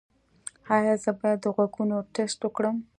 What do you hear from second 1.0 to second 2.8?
زه باید د غوږونو ټسټ وکړم؟